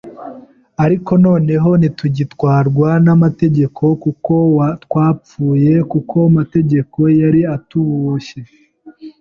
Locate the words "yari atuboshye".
7.21-8.39